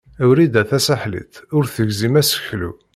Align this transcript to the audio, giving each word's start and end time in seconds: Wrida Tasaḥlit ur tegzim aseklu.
Wrida 0.27 0.63
Tasaḥlit 0.69 1.33
ur 1.55 1.63
tegzim 1.75 2.13
aseklu. 2.21 2.71